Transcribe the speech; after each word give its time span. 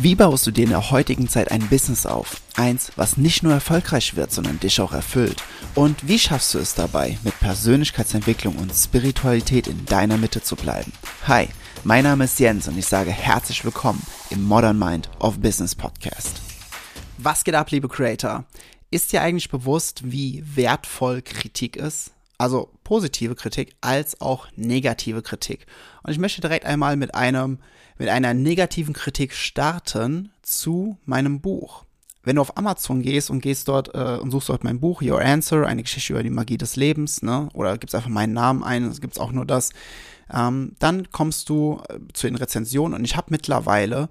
Wie 0.00 0.14
baust 0.14 0.46
du 0.46 0.52
dir 0.52 0.62
in 0.62 0.70
der 0.70 0.92
heutigen 0.92 1.28
Zeit 1.28 1.50
ein 1.50 1.68
Business 1.68 2.06
auf? 2.06 2.40
Eins, 2.54 2.92
was 2.94 3.16
nicht 3.16 3.42
nur 3.42 3.52
erfolgreich 3.52 4.14
wird, 4.14 4.30
sondern 4.30 4.60
dich 4.60 4.80
auch 4.80 4.92
erfüllt. 4.92 5.42
Und 5.74 6.06
wie 6.06 6.20
schaffst 6.20 6.54
du 6.54 6.60
es 6.60 6.76
dabei, 6.76 7.18
mit 7.24 7.36
Persönlichkeitsentwicklung 7.40 8.54
und 8.58 8.72
Spiritualität 8.72 9.66
in 9.66 9.84
deiner 9.86 10.16
Mitte 10.16 10.40
zu 10.40 10.54
bleiben? 10.54 10.92
Hi, 11.26 11.48
mein 11.82 12.04
Name 12.04 12.26
ist 12.26 12.38
Jens 12.38 12.68
und 12.68 12.78
ich 12.78 12.86
sage 12.86 13.10
herzlich 13.10 13.64
willkommen 13.64 14.00
im 14.30 14.44
Modern 14.44 14.78
Mind 14.78 15.10
of 15.18 15.40
Business 15.40 15.74
Podcast. 15.74 16.40
Was 17.16 17.42
geht 17.42 17.56
ab, 17.56 17.72
liebe 17.72 17.88
Creator? 17.88 18.44
Ist 18.92 19.12
dir 19.12 19.22
eigentlich 19.22 19.50
bewusst, 19.50 20.12
wie 20.12 20.44
wertvoll 20.46 21.22
Kritik 21.22 21.74
ist? 21.74 22.12
Also 22.38 22.70
positive 22.84 23.34
Kritik 23.34 23.76
als 23.80 24.20
auch 24.20 24.46
negative 24.56 25.22
Kritik. 25.22 25.66
Und 26.02 26.12
ich 26.12 26.18
möchte 26.18 26.40
direkt 26.40 26.64
einmal 26.64 26.96
mit 26.96 27.14
einem 27.14 27.58
mit 27.98 28.08
einer 28.08 28.32
negativen 28.32 28.94
Kritik 28.94 29.34
starten 29.34 30.30
zu 30.42 30.96
meinem 31.04 31.40
Buch. 31.40 31.84
Wenn 32.22 32.36
du 32.36 32.42
auf 32.42 32.56
Amazon 32.56 33.02
gehst 33.02 33.30
und 33.30 33.40
gehst 33.40 33.68
dort 33.68 33.94
äh, 33.94 34.18
und 34.20 34.30
suchst 34.30 34.48
dort 34.48 34.64
mein 34.64 34.80
Buch, 34.80 35.02
Your 35.02 35.20
Answer, 35.20 35.66
eine 35.66 35.82
Geschichte 35.82 36.12
über 36.12 36.22
die 36.22 36.30
Magie 36.30 36.58
des 36.58 36.76
Lebens, 36.76 37.22
ne? 37.22 37.48
oder 37.54 37.78
gibst 37.78 37.94
einfach 37.94 38.08
meinen 38.08 38.34
Namen 38.34 38.62
ein, 38.62 38.84
es 38.84 39.00
gibt 39.00 39.18
auch 39.18 39.32
nur 39.32 39.46
das, 39.46 39.70
ähm, 40.32 40.76
dann 40.78 41.10
kommst 41.10 41.48
du 41.48 41.80
äh, 41.88 41.98
zu 42.12 42.26
den 42.26 42.36
Rezensionen 42.36 42.98
und 42.98 43.04
ich 43.04 43.16
habe 43.16 43.28
mittlerweile 43.30 44.08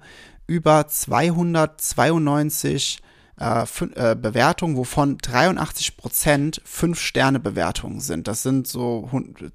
über 0.47 0.87
292 0.87 2.99
äh, 3.39 3.65
äh, 3.95 4.15
Bewertungen, 4.15 4.77
wovon 4.77 5.17
83 5.19 5.95
Prozent 5.97 6.61
5-Sterne-Bewertungen 6.65 7.99
sind. 7.99 8.27
Das 8.27 8.41
sind 8.43 8.67
so 8.67 9.09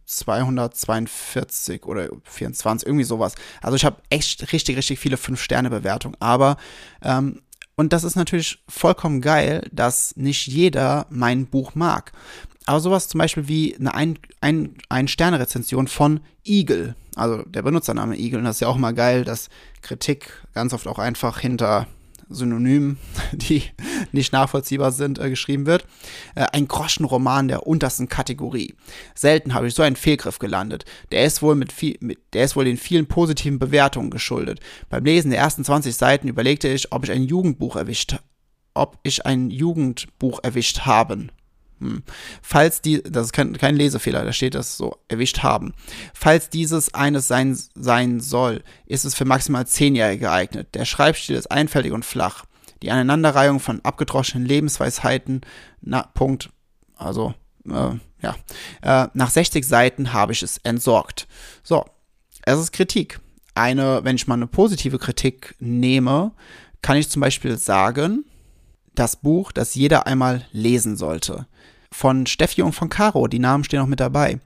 242 0.07 1.85
oder 1.85 2.09
24, 2.25 2.87
irgendwie 2.87 3.05
sowas. 3.05 3.35
Also 3.61 3.77
ich 3.77 3.85
habe 3.85 3.97
echt 4.09 4.53
richtig, 4.53 4.77
richtig 4.77 5.01
viele 5.01 5.17
5-Sterne-Bewertungen. 5.17 6.17
Aber 6.21 6.57
ähm, 7.03 7.41
und 7.75 7.93
das 7.93 8.05
ist 8.05 8.17
natürlich 8.17 8.63
vollkommen 8.69 9.21
geil, 9.21 9.69
dass 9.73 10.15
nicht 10.17 10.47
jeder 10.47 11.07
mein 11.11 11.47
Buch 11.47 11.75
mag. 11.75 12.13
Aber 12.67 12.79
sowas 12.79 13.09
zum 13.09 13.19
Beispiel 13.19 13.49
wie 13.49 13.77
eine 13.77 14.17
Ein-Sterne-Rezension 14.89 15.89
von 15.89 16.21
Eagle, 16.45 16.95
also 17.17 17.43
der 17.43 17.63
Benutzername 17.63 18.17
Eagle, 18.17 18.39
und 18.39 18.45
das 18.45 18.57
ist 18.57 18.61
ja 18.61 18.69
auch 18.69 18.77
mal 18.77 18.95
geil, 18.95 19.25
dass 19.25 19.49
Kritik 19.81 20.33
ganz 20.55 20.73
oft 20.73 20.87
auch 20.87 21.01
einfach 21.01 21.41
hinter 21.41 21.89
Synonymen, 22.33 22.99
die 23.33 23.63
nicht 24.13 24.33
nachvollziehbar 24.33 24.93
sind, 24.93 25.19
äh, 25.19 25.31
geschrieben 25.31 25.67
wird. 25.67 25.87
Äh, 26.35 26.47
ein 26.53 26.69
Groschenroman 26.69 27.49
der 27.49 27.67
untersten 27.67 28.09
Kategorie. 28.09 28.75
Selten 29.15 29.55
habe 29.55 29.69
ich 29.69 29.75
so 29.75 29.83
einen 29.83 29.97
Fehlgriff 29.97 30.39
gelandet. 30.39 30.85
Der 31.11 31.25
ist 31.25 31.43
wohl 31.43 31.55
mit 31.55 31.73
viel, 31.73 31.97
mit, 32.01 32.19
der 32.33 32.45
ist 32.45 32.57
wohl 32.57 32.65
den 32.65 32.77
vielen 32.77 33.07
positiven 33.07 33.59
Bewertungen 33.59 34.11
geschuldet. 34.11 34.61
Beim 34.89 35.05
Lesen 35.05 35.31
der 35.31 35.41
ersten 35.41 35.65
20 35.65 35.95
Seiten 35.95 36.29
überlegte 36.29 36.69
ich, 36.69 36.93
ob 36.93 37.05
ich 37.05 37.13
ein 37.13 37.25
Jugendbuch 37.25 37.77
erwischt, 37.77 38.17
ob 38.75 38.99
ich 39.03 39.27
ein 39.27 39.51
Jugendbuch 39.51 40.41
erwischt 40.43 40.81
haben. 40.81 41.31
Falls 42.43 42.81
die, 42.81 43.03
das 43.03 43.27
ist 43.27 43.33
kein, 43.33 43.57
kein 43.57 43.77
Lesefehler, 43.77 44.25
da 44.25 44.33
steht 44.33 44.55
das 44.55 44.77
so, 44.77 44.97
erwischt 45.09 45.43
haben. 45.43 45.75
Falls 46.15 46.51
dieses 46.51 46.95
eines 46.95 47.29
sein, 47.29 47.59
sein 47.75 48.21
soll, 48.21 48.63
ist 48.87 49.05
es 49.05 49.15
für 49.15 49.25
maximal 49.25 49.67
Zehnjährige 49.67 50.27
geeignet. 50.27 50.69
Der 50.75 50.85
Schreibstil 50.85 51.37
ist 51.37 51.51
einfältig 51.51 51.93
und 51.93 52.05
flach. 52.05 52.45
Die 52.83 52.91
Aneinanderreihung 52.91 53.61
von 53.61 53.81
abgedroschenen 53.85 54.47
Lebensweisheiten, 54.47 55.43
na, 55.81 56.03
Punkt, 56.15 56.51
also, 56.97 57.35
äh, 57.67 57.91
ja. 58.23 58.37
Äh, 58.83 59.09
nach 59.15 59.31
60 59.31 59.67
Seiten 59.67 60.13
habe 60.13 60.33
ich 60.33 60.43
es 60.43 60.59
entsorgt. 60.59 61.27
So, 61.63 61.85
es 62.43 62.59
ist 62.59 62.73
Kritik. 62.73 63.21
Eine, 63.55 64.01
wenn 64.05 64.17
ich 64.17 64.27
mal 64.27 64.35
eine 64.35 64.47
positive 64.47 64.99
Kritik 64.99 65.55
nehme, 65.61 66.33
kann 66.81 66.97
ich 66.97 67.11
zum 67.11 67.21
Beispiel 67.21 67.59
sagen, 67.59 68.25
das 68.95 69.17
Buch, 69.17 69.53
das 69.53 69.75
jeder 69.75 70.07
einmal 70.07 70.45
lesen 70.53 70.97
sollte 70.97 71.47
von 71.93 72.27
Steffi 72.27 72.63
und 72.63 72.73
von 72.73 72.89
Caro. 72.89 73.29
Die 73.29 73.39
Namen 73.39 73.65
stehen 73.65 73.81
auch 73.81 73.87
mit 73.87 74.01
dabei. 74.01 74.41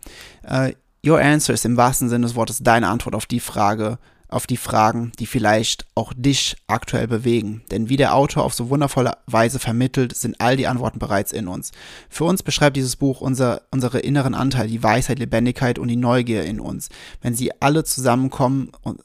Uh, 0.44 0.70
your 1.06 1.19
answer 1.19 1.54
ist 1.54 1.65
im 1.65 1.76
wahrsten 1.76 2.09
Sinne 2.09 2.26
des 2.26 2.34
Wortes 2.34 2.62
deine 2.62 2.88
Antwort 2.88 3.15
auf 3.15 3.26
die 3.26 3.41
Frage, 3.41 3.98
auf 4.28 4.47
die 4.47 4.56
Fragen, 4.56 5.12
die 5.19 5.26
vielleicht 5.26 5.87
auch 5.94 6.12
dich 6.15 6.56
aktuell 6.66 7.06
bewegen. 7.06 7.62
Denn 7.70 7.88
wie 7.88 7.97
der 7.97 8.15
Autor 8.15 8.44
auf 8.44 8.54
so 8.54 8.70
wundervolle 8.70 9.16
Weise 9.26 9.59
vermittelt, 9.59 10.16
sind 10.16 10.41
all 10.41 10.56
die 10.56 10.66
Antworten 10.66 10.98
bereits 10.98 11.32
in 11.32 11.47
uns. 11.47 11.70
Für 12.09 12.25
uns 12.25 12.43
beschreibt 12.43 12.76
dieses 12.76 12.97
Buch 12.97 13.20
unser, 13.20 13.62
unsere 13.70 14.00
inneren 14.00 14.34
Anteile, 14.34 14.69
die 14.69 14.82
Weisheit, 14.82 15.19
Lebendigkeit 15.19 15.78
und 15.78 15.88
die 15.88 15.97
Neugier 15.97 16.44
in 16.44 16.60
uns. 16.60 16.88
Wenn 17.22 17.34
sie 17.34 17.53
alle 17.62 17.84
zusammenkommen 17.84 18.72
und, 18.82 19.00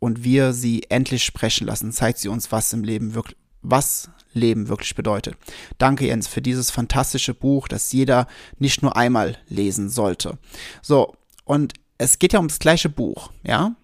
und 0.00 0.24
wir 0.24 0.52
sie 0.52 0.84
endlich 0.88 1.24
sprechen 1.24 1.66
lassen, 1.66 1.92
zeigt 1.92 2.18
sie 2.18 2.28
uns, 2.28 2.50
was 2.50 2.72
im 2.72 2.82
Leben 2.82 3.14
wirklich, 3.14 3.36
was 3.62 4.10
Leben 4.36 4.68
wirklich 4.68 4.94
bedeutet. 4.94 5.36
Danke, 5.78 6.06
Jens, 6.06 6.28
für 6.28 6.42
dieses 6.42 6.70
fantastische 6.70 7.34
Buch, 7.34 7.68
das 7.68 7.92
jeder 7.92 8.26
nicht 8.58 8.82
nur 8.82 8.96
einmal 8.96 9.36
lesen 9.48 9.88
sollte. 9.88 10.38
So, 10.82 11.14
und 11.44 11.74
es 11.98 12.18
geht 12.18 12.32
ja 12.32 12.38
um 12.38 12.48
das 12.48 12.58
gleiche 12.58 12.88
Buch, 12.88 13.30
ja? 13.42 13.74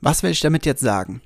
Was 0.00 0.22
will 0.22 0.30
ich 0.30 0.40
damit 0.40 0.64
jetzt 0.64 0.80
sagen? 0.80 1.20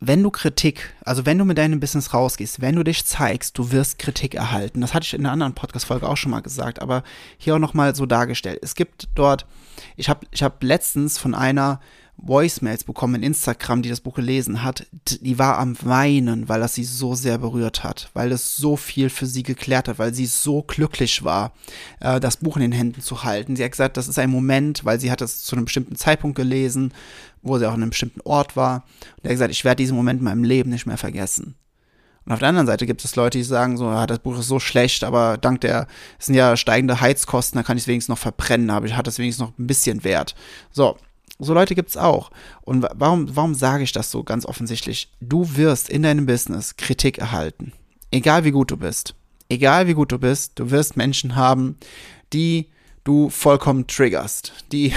Wenn 0.00 0.22
du 0.22 0.30
Kritik, 0.30 0.94
also 1.02 1.24
wenn 1.24 1.38
du 1.38 1.46
mit 1.46 1.56
deinem 1.56 1.80
Business 1.80 2.12
rausgehst, 2.12 2.60
wenn 2.60 2.76
du 2.76 2.82
dich 2.82 3.06
zeigst, 3.06 3.56
du 3.56 3.70
wirst 3.72 3.98
Kritik 3.98 4.34
erhalten. 4.34 4.82
Das 4.82 4.92
hatte 4.92 5.04
ich 5.04 5.14
in 5.14 5.20
einer 5.20 5.32
anderen 5.32 5.54
Podcast-Folge 5.54 6.06
auch 6.06 6.18
schon 6.18 6.32
mal 6.32 6.42
gesagt, 6.42 6.82
aber 6.82 7.04
hier 7.38 7.54
auch 7.54 7.58
nochmal 7.58 7.94
so 7.94 8.04
dargestellt. 8.04 8.58
Es 8.60 8.74
gibt 8.74 9.08
dort, 9.14 9.46
ich 9.96 10.10
habe 10.10 10.26
ich 10.30 10.42
hab 10.42 10.62
letztens 10.62 11.16
von 11.16 11.34
einer 11.34 11.80
Voicemails 12.16 12.84
bekommen 12.84 13.16
in 13.16 13.22
Instagram, 13.22 13.82
die 13.82 13.88
das 13.88 14.00
Buch 14.00 14.14
gelesen 14.14 14.62
hat, 14.62 14.86
die 15.20 15.38
war 15.38 15.58
am 15.58 15.76
Weinen, 15.82 16.48
weil 16.48 16.60
das 16.60 16.74
sie 16.74 16.84
so 16.84 17.14
sehr 17.14 17.38
berührt 17.38 17.84
hat, 17.84 18.10
weil 18.14 18.32
es 18.32 18.56
so 18.56 18.76
viel 18.76 19.10
für 19.10 19.26
sie 19.26 19.42
geklärt 19.42 19.88
hat, 19.88 19.98
weil 19.98 20.14
sie 20.14 20.26
so 20.26 20.62
glücklich 20.62 21.24
war, 21.24 21.52
äh, 22.00 22.20
das 22.20 22.38
Buch 22.38 22.56
in 22.56 22.62
den 22.62 22.72
Händen 22.72 23.00
zu 23.00 23.24
halten. 23.24 23.56
Sie 23.56 23.64
hat 23.64 23.72
gesagt, 23.72 23.96
das 23.96 24.08
ist 24.08 24.18
ein 24.18 24.30
Moment, 24.30 24.84
weil 24.84 25.00
sie 25.00 25.10
hat 25.10 25.20
es 25.22 25.42
zu 25.42 25.56
einem 25.56 25.66
bestimmten 25.66 25.96
Zeitpunkt 25.96 26.36
gelesen, 26.36 26.94
wo 27.42 27.58
sie 27.58 27.66
auch 27.66 27.74
an 27.74 27.82
einem 27.82 27.90
bestimmten 27.90 28.20
Ort 28.22 28.56
war. 28.56 28.84
Und 29.16 29.24
er 29.24 29.30
hat 29.30 29.34
gesagt, 29.34 29.52
ich 29.52 29.64
werde 29.64 29.82
diesen 29.82 29.96
Moment 29.96 30.20
in 30.20 30.24
meinem 30.24 30.44
Leben 30.44 30.70
nicht 30.70 30.86
mehr 30.86 30.98
vergessen. 30.98 31.56
Und 32.24 32.32
auf 32.32 32.38
der 32.38 32.48
anderen 32.48 32.66
Seite 32.66 32.86
gibt 32.86 33.04
es 33.04 33.16
Leute, 33.16 33.36
die 33.36 33.44
sagen 33.44 33.76
so, 33.76 33.84
ja, 33.84 34.06
das 34.06 34.20
Buch 34.20 34.38
ist 34.38 34.48
so 34.48 34.58
schlecht, 34.58 35.04
aber 35.04 35.36
dank 35.36 35.60
der, 35.60 35.86
es 36.18 36.26
sind 36.26 36.36
ja 36.36 36.56
steigende 36.56 37.00
Heizkosten, 37.00 37.58
da 37.58 37.62
kann 37.62 37.76
ich 37.76 37.82
es 37.82 37.86
wenigstens 37.86 38.08
noch 38.08 38.18
verbrennen, 38.18 38.70
aber 38.70 38.86
ich 38.86 38.96
hatte 38.96 39.10
es 39.10 39.18
wenigstens 39.18 39.46
noch 39.46 39.58
ein 39.58 39.66
bisschen 39.66 40.04
wert. 40.04 40.34
So, 40.70 40.96
so 41.38 41.54
Leute 41.54 41.74
gibt 41.74 41.90
es 41.90 41.96
auch. 41.96 42.30
Und 42.62 42.86
warum, 42.94 43.34
warum 43.34 43.54
sage 43.54 43.82
ich 43.84 43.92
das 43.92 44.10
so 44.10 44.22
ganz 44.22 44.46
offensichtlich? 44.46 45.12
Du 45.20 45.56
wirst 45.56 45.88
in 45.88 46.02
deinem 46.02 46.26
Business 46.26 46.76
Kritik 46.76 47.18
erhalten. 47.18 47.72
Egal 48.10 48.44
wie 48.44 48.52
gut 48.52 48.70
du 48.70 48.76
bist. 48.76 49.14
Egal 49.48 49.86
wie 49.88 49.94
gut 49.94 50.12
du 50.12 50.18
bist, 50.18 50.58
du 50.58 50.70
wirst 50.70 50.96
Menschen 50.96 51.36
haben, 51.36 51.76
die 52.32 52.70
du 53.04 53.28
vollkommen 53.28 53.86
triggerst, 53.86 54.52
die, 54.72 54.92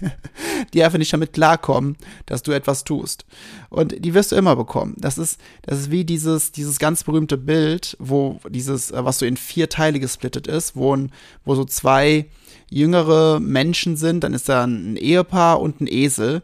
die 0.74 0.82
einfach 0.82 0.98
nicht 0.98 1.12
damit 1.12 1.32
klarkommen, 1.32 1.96
dass 2.26 2.42
du 2.42 2.52
etwas 2.52 2.84
tust. 2.84 3.26
Und 3.68 4.04
die 4.04 4.14
wirst 4.14 4.32
du 4.32 4.36
immer 4.36 4.56
bekommen. 4.56 4.94
Das 4.96 5.18
ist, 5.18 5.40
das 5.62 5.80
ist 5.80 5.90
wie 5.90 6.04
dieses, 6.04 6.52
dieses 6.52 6.78
ganz 6.78 7.04
berühmte 7.04 7.36
Bild, 7.36 7.96
wo 7.98 8.40
dieses, 8.48 8.92
was 8.92 9.18
so 9.18 9.26
in 9.26 9.36
vier 9.36 9.68
Teile 9.68 9.98
gesplittet 9.98 10.46
ist, 10.46 10.76
wo, 10.76 10.96
wo 11.44 11.54
so 11.54 11.64
zwei 11.64 12.26
jüngere 12.70 13.40
Menschen 13.40 13.96
sind, 13.96 14.24
dann 14.24 14.34
ist 14.34 14.48
da 14.48 14.64
ein 14.64 14.96
Ehepaar 14.96 15.60
und 15.60 15.80
ein 15.80 15.88
Esel. 15.88 16.42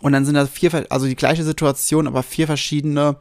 Und 0.00 0.12
dann 0.12 0.24
sind 0.24 0.34
da 0.34 0.46
vier, 0.46 0.86
also 0.90 1.06
die 1.06 1.16
gleiche 1.16 1.44
Situation, 1.44 2.06
aber 2.06 2.22
vier 2.22 2.46
verschiedene 2.46 3.16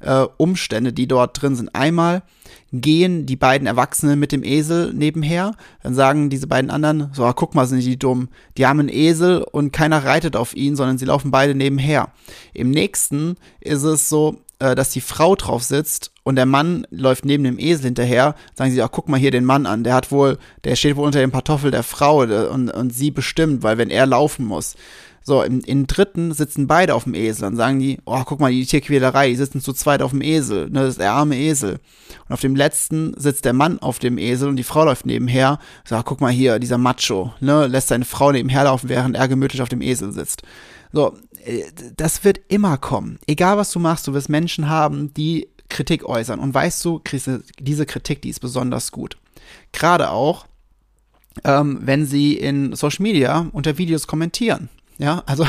äh, 0.00 0.26
Umstände, 0.36 0.92
die 0.92 1.08
dort 1.08 1.40
drin 1.40 1.56
sind. 1.56 1.74
Einmal 1.74 2.22
gehen 2.72 3.26
die 3.26 3.36
beiden 3.36 3.66
Erwachsenen 3.66 4.18
mit 4.18 4.32
dem 4.32 4.42
Esel 4.42 4.92
nebenher, 4.94 5.54
dann 5.82 5.94
sagen 5.94 6.30
diese 6.30 6.46
beiden 6.46 6.70
anderen, 6.70 7.10
so, 7.12 7.24
ah, 7.24 7.34
guck 7.34 7.54
mal, 7.54 7.66
sind 7.66 7.84
die 7.84 7.98
dumm. 7.98 8.28
Die 8.56 8.66
haben 8.66 8.80
einen 8.80 8.88
Esel 8.88 9.42
und 9.42 9.72
keiner 9.72 10.04
reitet 10.04 10.36
auf 10.36 10.56
ihn, 10.56 10.74
sondern 10.74 10.98
sie 10.98 11.04
laufen 11.04 11.30
beide 11.30 11.54
nebenher. 11.54 12.08
Im 12.54 12.70
nächsten 12.70 13.36
ist 13.60 13.82
es 13.82 14.08
so, 14.08 14.38
äh, 14.58 14.74
dass 14.74 14.90
die 14.90 15.00
Frau 15.02 15.36
drauf 15.36 15.62
sitzt 15.62 16.12
und 16.22 16.36
der 16.36 16.46
Mann 16.46 16.86
läuft 16.90 17.24
neben 17.24 17.44
dem 17.44 17.58
Esel 17.58 17.86
hinterher, 17.86 18.34
sagen 18.54 18.70
sie, 18.70 18.80
ach, 18.80 18.90
guck 18.90 19.08
mal 19.08 19.20
hier 19.20 19.30
den 19.30 19.44
Mann 19.44 19.66
an, 19.66 19.84
der 19.84 19.94
hat 19.94 20.10
wohl, 20.10 20.38
der 20.64 20.76
steht 20.76 20.96
wohl 20.96 21.06
unter 21.06 21.20
dem 21.20 21.30
Pantoffel 21.30 21.70
der 21.70 21.82
Frau 21.82 22.20
und, 22.20 22.70
und 22.70 22.94
sie 22.94 23.10
bestimmt, 23.10 23.62
weil 23.62 23.76
wenn 23.76 23.90
er 23.90 24.06
laufen 24.06 24.46
muss. 24.46 24.76
So, 25.24 25.42
im, 25.42 25.60
im 25.60 25.86
dritten 25.86 26.32
sitzen 26.32 26.66
beide 26.66 26.94
auf 26.94 27.04
dem 27.04 27.14
Esel. 27.14 27.42
Dann 27.42 27.56
sagen 27.56 27.78
die, 27.78 27.98
oh, 28.04 28.22
guck 28.24 28.40
mal, 28.40 28.50
die 28.50 28.66
Tierquälerei, 28.66 29.28
die 29.28 29.36
sitzen 29.36 29.60
zu 29.60 29.72
zweit 29.72 30.02
auf 30.02 30.10
dem 30.10 30.20
Esel. 30.20 30.68
Ne, 30.70 30.80
das 30.80 30.90
ist 30.90 31.00
der 31.00 31.12
arme 31.12 31.36
Esel. 31.36 31.78
Und 32.28 32.32
auf 32.32 32.40
dem 32.40 32.56
letzten 32.56 33.14
sitzt 33.18 33.44
der 33.44 33.52
Mann 33.52 33.78
auf 33.78 33.98
dem 33.98 34.18
Esel 34.18 34.48
und 34.48 34.56
die 34.56 34.64
Frau 34.64 34.84
läuft 34.84 35.06
nebenher. 35.06 35.58
Sagt, 35.84 36.06
guck 36.06 36.20
mal 36.20 36.32
hier, 36.32 36.58
dieser 36.58 36.78
Macho, 36.78 37.32
ne, 37.40 37.66
lässt 37.66 37.88
seine 37.88 38.04
Frau 38.04 38.32
nebenher 38.32 38.64
laufen, 38.64 38.88
während 38.88 39.16
er 39.16 39.28
gemütlich 39.28 39.62
auf 39.62 39.68
dem 39.68 39.80
Esel 39.82 40.12
sitzt. 40.12 40.42
So, 40.92 41.16
äh, 41.44 41.64
das 41.96 42.24
wird 42.24 42.40
immer 42.48 42.76
kommen. 42.78 43.18
Egal 43.26 43.56
was 43.56 43.70
du 43.70 43.78
machst, 43.78 44.06
du 44.06 44.14
wirst 44.14 44.28
Menschen 44.28 44.68
haben, 44.68 45.14
die 45.14 45.48
Kritik 45.68 46.04
äußern. 46.04 46.40
Und 46.40 46.52
weißt 46.52 46.84
du, 46.84 47.00
diese 47.58 47.86
Kritik, 47.86 48.22
die 48.22 48.30
ist 48.30 48.40
besonders 48.40 48.92
gut. 48.92 49.16
Gerade 49.72 50.10
auch, 50.10 50.46
ähm, 51.44 51.78
wenn 51.82 52.06
sie 52.06 52.34
in 52.34 52.74
Social 52.74 53.02
Media 53.02 53.46
unter 53.52 53.78
Videos 53.78 54.06
kommentieren. 54.06 54.68
Ja, 55.02 55.22
also 55.26 55.46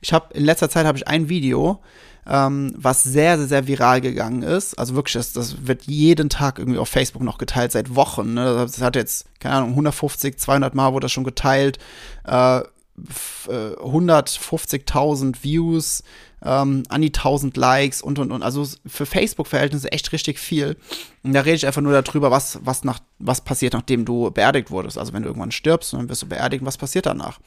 ich 0.00 0.12
habe 0.12 0.32
in 0.34 0.44
letzter 0.44 0.70
Zeit 0.70 0.86
habe 0.86 0.96
ich 0.96 1.06
ein 1.06 1.28
Video 1.28 1.80
ähm, 2.26 2.74
was 2.76 3.02
sehr, 3.02 3.38
sehr, 3.38 3.48
sehr 3.48 3.66
viral 3.66 4.00
gegangen 4.00 4.42
ist. 4.42 4.78
Also 4.78 4.94
wirklich, 4.94 5.14
das, 5.14 5.32
das 5.32 5.66
wird 5.66 5.84
jeden 5.84 6.30
Tag 6.30 6.58
irgendwie 6.58 6.78
auf 6.78 6.88
Facebook 6.88 7.22
noch 7.22 7.38
geteilt, 7.38 7.72
seit 7.72 7.94
Wochen. 7.94 8.34
Ne? 8.34 8.44
Das 8.44 8.80
hat 8.80 8.96
jetzt, 8.96 9.26
keine 9.40 9.56
Ahnung, 9.56 9.70
150, 9.70 10.38
200 10.38 10.74
Mal 10.74 10.92
wurde 10.92 11.04
das 11.04 11.12
schon 11.12 11.24
geteilt. 11.24 11.78
Äh, 12.24 12.62
150.000 12.96 15.36
äh, 15.36 15.42
Views, 15.42 16.04
ähm, 16.42 16.84
an 16.88 17.02
die 17.02 17.08
1000 17.08 17.56
Likes 17.56 18.00
und 18.00 18.20
und 18.20 18.30
und. 18.30 18.44
Also 18.44 18.64
für 18.86 19.04
Facebook-Verhältnisse 19.04 19.90
echt 19.90 20.12
richtig 20.12 20.38
viel. 20.38 20.76
Und 21.24 21.32
da 21.32 21.40
rede 21.40 21.56
ich 21.56 21.66
einfach 21.66 21.82
nur 21.82 22.00
darüber, 22.00 22.30
was, 22.30 22.60
was, 22.62 22.84
nach, 22.84 23.00
was 23.18 23.40
passiert, 23.40 23.72
nachdem 23.72 24.04
du 24.04 24.30
beerdigt 24.30 24.70
wurdest. 24.70 24.96
Also 24.96 25.12
wenn 25.12 25.24
du 25.24 25.28
irgendwann 25.28 25.50
stirbst 25.50 25.92
und 25.92 25.98
dann 26.00 26.08
wirst 26.08 26.22
du 26.22 26.28
beerdigt, 26.28 26.64
was 26.64 26.78
passiert 26.78 27.06
danach? 27.06 27.40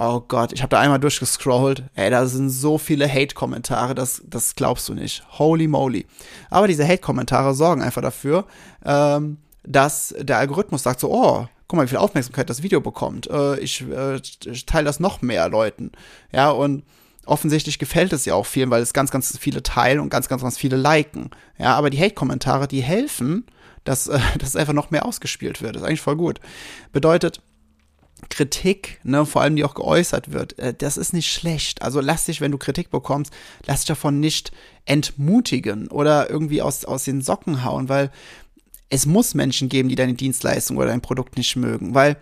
Oh 0.00 0.20
Gott, 0.20 0.52
ich 0.52 0.62
habe 0.62 0.70
da 0.70 0.78
einmal 0.78 1.00
durchgescrollt. 1.00 1.82
Ey, 1.96 2.08
da 2.08 2.24
sind 2.26 2.50
so 2.50 2.78
viele 2.78 3.12
Hate-Kommentare, 3.12 3.96
das, 3.96 4.22
das 4.24 4.54
glaubst 4.54 4.88
du 4.88 4.94
nicht. 4.94 5.24
Holy 5.40 5.66
moly. 5.66 6.06
Aber 6.50 6.68
diese 6.68 6.86
Hate-Kommentare 6.86 7.52
sorgen 7.52 7.82
einfach 7.82 8.00
dafür, 8.00 8.46
ähm, 8.84 9.38
dass 9.64 10.14
der 10.16 10.38
Algorithmus 10.38 10.84
sagt 10.84 11.00
so, 11.00 11.10
oh, 11.10 11.48
guck 11.66 11.76
mal, 11.76 11.82
wie 11.82 11.88
viel 11.88 11.98
Aufmerksamkeit 11.98 12.48
das 12.48 12.62
Video 12.62 12.80
bekommt. 12.80 13.28
Äh, 13.28 13.58
ich, 13.58 13.84
äh, 13.90 14.20
ich 14.44 14.66
teile 14.66 14.84
das 14.84 15.00
noch 15.00 15.20
mehr 15.20 15.48
Leuten. 15.48 15.90
Ja, 16.30 16.50
und 16.50 16.84
offensichtlich 17.26 17.80
gefällt 17.80 18.12
es 18.12 18.24
ja 18.24 18.34
auch 18.34 18.46
vielen, 18.46 18.70
weil 18.70 18.82
es 18.82 18.92
ganz, 18.92 19.10
ganz 19.10 19.36
viele 19.36 19.64
teilen 19.64 19.98
und 19.98 20.10
ganz, 20.10 20.28
ganz, 20.28 20.42
ganz 20.42 20.56
viele 20.56 20.76
liken. 20.76 21.30
Ja, 21.58 21.74
aber 21.74 21.90
die 21.90 21.98
Hate-Kommentare, 21.98 22.68
die 22.68 22.82
helfen, 22.82 23.46
dass, 23.82 24.06
äh, 24.06 24.20
dass 24.38 24.54
einfach 24.54 24.74
noch 24.74 24.92
mehr 24.92 25.04
ausgespielt 25.04 25.60
wird. 25.60 25.74
Das 25.74 25.82
ist 25.82 25.88
eigentlich 25.88 26.00
voll 26.00 26.16
gut. 26.16 26.38
Bedeutet, 26.92 27.42
Kritik, 28.30 29.00
ne, 29.04 29.24
vor 29.26 29.42
allem 29.42 29.56
die 29.56 29.64
auch 29.64 29.74
geäußert 29.74 30.32
wird, 30.32 30.58
äh, 30.58 30.74
das 30.74 30.96
ist 30.96 31.12
nicht 31.12 31.30
schlecht. 31.32 31.82
Also 31.82 32.00
lass 32.00 32.26
dich, 32.26 32.40
wenn 32.40 32.52
du 32.52 32.58
Kritik 32.58 32.90
bekommst, 32.90 33.32
lass 33.66 33.80
dich 33.80 33.88
davon 33.88 34.20
nicht 34.20 34.52
entmutigen 34.84 35.88
oder 35.88 36.30
irgendwie 36.30 36.62
aus, 36.62 36.84
aus 36.84 37.04
den 37.04 37.22
Socken 37.22 37.64
hauen, 37.64 37.88
weil 37.88 38.10
es 38.90 39.06
muss 39.06 39.34
Menschen 39.34 39.68
geben, 39.68 39.88
die 39.88 39.94
deine 39.94 40.14
Dienstleistung 40.14 40.76
oder 40.76 40.86
dein 40.86 41.00
Produkt 41.00 41.36
nicht 41.36 41.56
mögen, 41.56 41.94
weil 41.94 42.16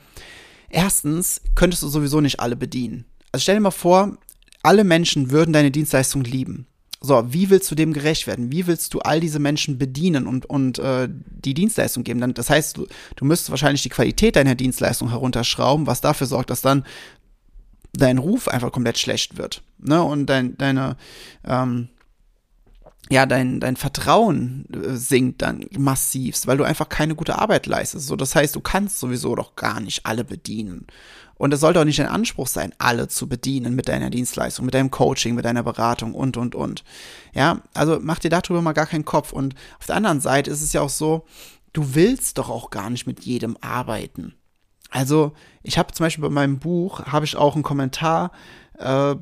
erstens 0.69 1.41
könntest 1.55 1.83
du 1.83 1.89
sowieso 1.89 2.21
nicht 2.21 2.41
alle 2.41 2.57
bedienen. 2.57 3.05
Also 3.33 3.43
stell 3.43 3.57
dir 3.57 3.61
mal 3.61 3.71
vor, 3.71 4.17
alle 4.63 4.85
Menschen 4.85 5.31
würden 5.31 5.53
deine 5.53 5.71
Dienstleistung 5.71 6.25
lieben. 6.25 6.67
So, 7.07 7.33
wie 7.33 7.51
willst 7.51 7.71
du 7.71 7.75
dem 7.75 7.93
gerecht 7.93 8.27
werden? 8.27 8.51
Wie 8.51 8.67
willst 8.67 8.93
du 8.93 8.99
all 8.99 9.21
diese 9.21 9.39
Menschen 9.39 9.79
bedienen 9.79 10.27
und, 10.27 10.47
und 10.47 10.79
äh, 10.79 11.09
die 11.09 11.55
Dienstleistung 11.55 12.03
geben? 12.03 12.21
Dann, 12.21 12.35
das 12.35 12.51
heißt, 12.51 12.77
du, 12.77 12.87
du 13.15 13.25
müsstest 13.25 13.51
wahrscheinlich 13.51 13.83
die 13.83 13.89
Qualität 13.89 14.35
deiner 14.35 14.57
Dienstleistung 14.57 15.11
herunterschrauben, 15.11 15.87
was 15.87 16.01
dafür 16.01 16.27
sorgt, 16.27 16.51
dass 16.51 16.63
dann 16.63 16.85
dein 17.93 18.19
Ruf 18.19 18.49
einfach 18.49 18.73
komplett 18.73 18.99
schlecht 18.99 19.39
wird. 19.39 19.63
Ne? 19.79 20.03
Und 20.03 20.27
dein, 20.27 20.59
deine, 20.59 20.97
ähm, 21.45 21.89
ja, 23.09 23.25
dein, 23.27 23.61
dein 23.61 23.77
Vertrauen 23.77 24.67
äh, 24.73 24.97
sinkt 24.97 25.43
dann 25.43 25.67
massivst, 25.79 26.47
weil 26.47 26.57
du 26.57 26.65
einfach 26.65 26.89
keine 26.89 27.15
gute 27.15 27.39
Arbeit 27.39 27.67
leistest. 27.67 28.07
So, 28.07 28.17
das 28.17 28.35
heißt, 28.35 28.57
du 28.57 28.61
kannst 28.61 28.99
sowieso 28.99 29.35
doch 29.35 29.55
gar 29.55 29.81
nicht 29.81 30.07
alle 30.07 30.25
bedienen. 30.25 30.87
Und 31.39 31.53
es 31.53 31.61
sollte 31.61 31.81
auch 31.81 31.85
nicht 31.85 31.99
dein 31.99 32.09
Anspruch 32.09 32.47
sein, 32.47 32.73
alle 32.79 33.09
zu 33.09 33.29
bedienen 33.29 33.75
mit 33.75 33.89
deiner 33.89 34.11
Dienstleistung, 34.11 34.65
mit 34.65 34.75
deinem 34.75 34.91
Coaching, 34.91 35.35
mit 35.35 35.45
deiner 35.45 35.63
Beratung 35.63 36.15
und, 36.15 36.37
und, 36.37 36.55
und. 36.55 36.83
Ja, 37.35 37.61
also 37.75 37.99
mach 38.01 38.19
dir 38.19 38.31
darüber 38.31 38.63
mal 38.63 38.73
gar 38.73 38.87
keinen 38.87 39.05
Kopf. 39.05 39.33
Und 39.33 39.55
auf 39.79 39.87
der 39.87 39.97
anderen 39.97 40.21
Seite 40.21 40.51
ist 40.51 40.63
es 40.63 40.73
ja 40.73 40.81
auch 40.81 40.89
so, 40.89 41.27
du 41.75 41.95
willst 41.95 42.39
doch 42.39 42.49
auch 42.49 42.71
gar 42.71 42.89
nicht 42.89 43.07
mit 43.07 43.21
jedem 43.21 43.57
arbeiten. 43.61 44.35
Also, 44.91 45.33
ich 45.63 45.79
habe 45.79 45.93
zum 45.93 46.05
Beispiel 46.05 46.23
bei 46.23 46.31
meinem 46.31 46.59
Buch, 46.59 47.05
habe 47.05 47.27
ich 47.27 47.37
auch 47.37 47.55
einen 47.55 47.63
Kommentar, 47.63 48.33
äh, 48.79 49.17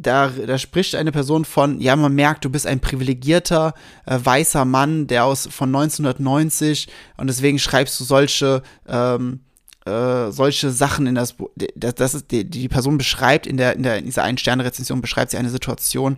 da, 0.00 0.28
da 0.28 0.58
spricht 0.58 0.94
eine 0.94 1.12
Person 1.12 1.44
von, 1.44 1.80
ja, 1.80 1.96
man 1.96 2.14
merkt, 2.14 2.44
du 2.44 2.50
bist 2.50 2.66
ein 2.66 2.80
privilegierter 2.80 3.74
äh, 4.04 4.18
weißer 4.22 4.64
Mann, 4.64 5.06
der 5.06 5.24
aus 5.24 5.48
von 5.50 5.74
1990 5.74 6.88
und 7.16 7.26
deswegen 7.28 7.58
schreibst 7.58 7.98
du 7.98 8.04
solche 8.04 8.62
ähm, 8.86 9.40
äh, 9.86 10.32
solche 10.32 10.70
Sachen 10.70 11.06
in 11.06 11.14
das 11.14 11.34
Buch. 11.34 11.50
Das, 11.76 11.94
das 11.94 12.14
ist 12.14 12.30
die, 12.30 12.44
die 12.44 12.68
Person 12.68 12.98
beschreibt 12.98 13.46
in 13.46 13.56
der 13.56 13.76
in 13.76 13.82
der 13.82 13.98
in 13.98 14.04
dieser 14.04 14.24
einen 14.24 14.38
Sterne 14.38 14.64
Rezension 14.64 15.00
beschreibt 15.00 15.30
sie 15.30 15.36
eine 15.36 15.50
Situation, 15.50 16.16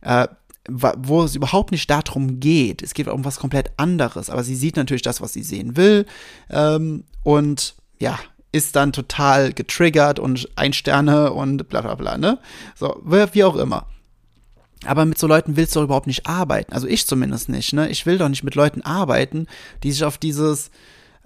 äh, 0.00 0.26
wo 0.68 1.22
es 1.22 1.34
überhaupt 1.34 1.72
nicht 1.72 1.90
darum 1.90 2.40
geht. 2.40 2.82
Es 2.82 2.94
geht 2.94 3.08
um 3.08 3.24
was 3.24 3.38
komplett 3.38 3.72
anderes. 3.76 4.30
Aber 4.30 4.42
sie 4.42 4.56
sieht 4.56 4.76
natürlich 4.76 5.02
das, 5.02 5.20
was 5.20 5.32
sie 5.32 5.42
sehen 5.42 5.76
will 5.76 6.06
ähm, 6.48 7.04
und 7.22 7.74
ja, 7.98 8.18
ist 8.52 8.76
dann 8.76 8.92
total 8.92 9.52
getriggert 9.52 10.18
und 10.18 10.48
ein 10.56 10.72
Sterne 10.72 11.32
und 11.32 11.68
bla 11.68 11.80
bla 11.82 11.94
bla, 11.94 12.18
ne? 12.18 12.38
So, 12.74 13.00
wie 13.04 13.44
auch 13.44 13.56
immer. 13.56 13.86
Aber 14.86 15.04
mit 15.04 15.18
so 15.18 15.26
Leuten 15.26 15.56
willst 15.56 15.76
du 15.76 15.80
doch 15.80 15.84
überhaupt 15.84 16.06
nicht 16.06 16.26
arbeiten. 16.26 16.72
Also 16.72 16.86
ich 16.86 17.06
zumindest 17.06 17.48
nicht, 17.48 17.72
ne? 17.72 17.88
Ich 17.90 18.06
will 18.06 18.18
doch 18.18 18.28
nicht 18.28 18.42
mit 18.42 18.54
Leuten 18.54 18.82
arbeiten, 18.82 19.46
die 19.82 19.92
sich 19.92 20.04
auf 20.04 20.18
dieses, 20.18 20.70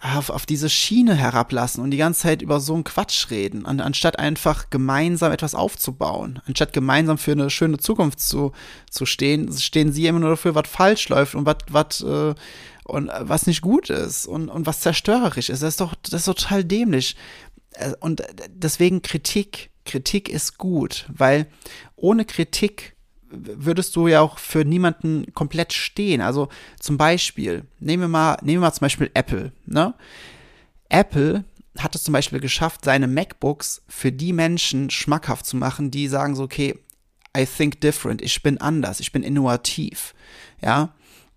auf, 0.00 0.28
auf 0.28 0.44
diese 0.44 0.68
Schiene 0.68 1.14
herablassen 1.14 1.82
und 1.82 1.90
die 1.90 1.96
ganze 1.96 2.22
Zeit 2.22 2.42
über 2.42 2.60
so 2.60 2.74
einen 2.74 2.84
Quatsch 2.84 3.30
reden, 3.30 3.64
an, 3.64 3.80
anstatt 3.80 4.18
einfach 4.18 4.68
gemeinsam 4.70 5.32
etwas 5.32 5.54
aufzubauen. 5.54 6.40
Anstatt 6.46 6.72
gemeinsam 6.72 7.16
für 7.16 7.32
eine 7.32 7.48
schöne 7.48 7.78
Zukunft 7.78 8.20
zu, 8.20 8.52
zu 8.90 9.06
stehen, 9.06 9.50
stehen 9.52 9.92
sie 9.92 10.06
immer 10.06 10.20
nur 10.20 10.30
dafür, 10.30 10.54
was 10.54 10.68
falsch 10.68 11.08
läuft 11.08 11.34
und 11.34 11.46
was, 11.46 11.56
was, 11.70 12.00
äh, 12.02 12.34
und 12.84 13.08
äh, 13.08 13.28
was 13.28 13.46
nicht 13.46 13.60
gut 13.60 13.90
ist 13.90 14.26
und, 14.26 14.48
und 14.48 14.66
was 14.66 14.80
zerstörerisch 14.80 15.48
ist. 15.48 15.62
Das 15.62 15.70
ist 15.70 15.80
doch, 15.80 15.94
das 16.02 16.12
ist 16.12 16.24
total 16.26 16.64
dämlich. 16.64 17.16
Äh, 17.72 17.92
und 18.00 18.22
deswegen 18.48 19.02
Kritik. 19.02 19.70
Kritik 19.84 20.30
ist 20.30 20.56
gut, 20.56 21.06
weil 21.14 21.46
ohne 21.94 22.24
Kritik 22.24 22.94
würdest 23.30 23.96
du 23.96 24.08
ja 24.08 24.20
auch 24.20 24.38
für 24.38 24.64
niemanden 24.64 25.34
komplett 25.34 25.72
stehen. 25.72 26.20
Also 26.20 26.48
zum 26.80 26.96
Beispiel, 26.96 27.64
nehmen 27.80 28.04
wir 28.04 28.08
mal, 28.08 28.38
nehmen 28.42 28.62
wir 28.62 28.68
mal 28.68 28.72
zum 28.72 28.86
Beispiel 28.86 29.10
Apple, 29.12 29.52
ne? 29.66 29.94
Apple 30.88 31.44
hat 31.78 31.94
es 31.94 32.04
zum 32.04 32.12
Beispiel 32.12 32.40
geschafft, 32.40 32.84
seine 32.84 33.08
MacBooks 33.08 33.82
für 33.88 34.12
die 34.12 34.32
Menschen 34.32 34.90
schmackhaft 34.90 35.44
zu 35.44 35.56
machen, 35.56 35.90
die 35.90 36.06
sagen 36.08 36.36
so, 36.36 36.44
okay, 36.44 36.78
I 37.36 37.46
think 37.46 37.80
different, 37.80 38.22
ich 38.22 38.42
bin 38.42 38.58
anders, 38.58 39.00
ich 39.00 39.10
bin 39.10 39.24
innovativ, 39.24 40.14
ja. 40.62 40.94